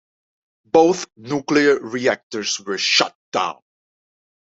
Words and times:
Both 0.65 1.05
nuclear 1.15 1.79
reactors 1.79 2.59
were 2.59 2.79
shut 2.79 3.15
down. 3.31 3.61